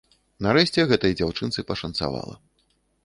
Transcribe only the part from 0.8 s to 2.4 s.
гэтай дзяўчынцы пашанцавала.